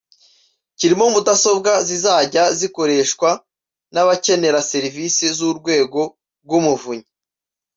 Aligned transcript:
kirimo 0.77 1.05
mudasobwa 1.13 1.71
zizajya 1.87 2.43
zikoreshwa 2.59 3.29
n’abakenera 3.93 4.59
serivise 4.71 5.25
z’Urwego 5.37 6.01
rw’umuvunyi 6.43 7.09